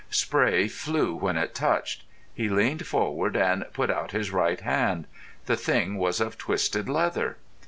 Spray 0.09 0.67
flew 0.67 1.13
when 1.13 1.37
it 1.37 1.53
touched. 1.53 2.05
He 2.33 2.49
leaned 2.49 2.87
forward 2.87 3.35
and 3.35 3.65
put 3.71 3.91
out 3.91 4.13
his 4.13 4.31
right 4.31 4.59
hand. 4.59 5.05
The 5.45 5.55
thing 5.55 5.95
was 5.99 6.19
of 6.19 6.39
twisted 6.39 6.89
leather. 6.89 7.37